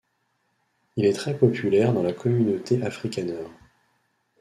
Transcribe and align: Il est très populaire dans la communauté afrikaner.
Il 0.95 1.05
est 1.05 1.13
très 1.13 1.37
populaire 1.37 1.93
dans 1.93 2.01
la 2.01 2.11
communauté 2.11 2.81
afrikaner. 2.81 3.37